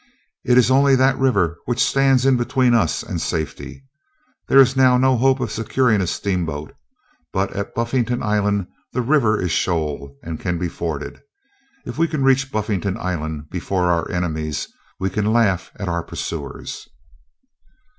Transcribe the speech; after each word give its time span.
It 0.43 0.57
is 0.57 0.71
only 0.71 0.95
that 0.95 1.15
river 1.19 1.59
which 1.65 1.79
stands 1.79 2.25
in 2.25 2.35
between 2.35 2.73
us 2.73 3.03
and 3.03 3.21
safety. 3.21 3.83
There 4.47 4.57
is 4.59 4.75
now 4.75 4.97
no 4.97 5.15
hope 5.15 5.39
of 5.39 5.51
securing 5.51 6.01
a 6.01 6.07
steamboat. 6.07 6.73
But 7.31 7.55
at 7.55 7.75
Buffington 7.75 8.23
Island 8.23 8.65
the 8.93 9.03
river 9.03 9.39
is 9.39 9.51
shoal, 9.51 10.17
and 10.23 10.39
can 10.39 10.57
be 10.57 10.69
forded. 10.69 11.21
If 11.85 11.99
we 11.99 12.07
can 12.07 12.23
reach 12.23 12.51
Buffington 12.51 12.97
Island 12.97 13.51
before 13.51 13.91
our 13.91 14.09
enemies, 14.09 14.69
we 14.99 15.11
can 15.11 15.31
laugh 15.31 15.69
at 15.75 15.87
our 15.87 16.01
pursuers." 16.01 16.87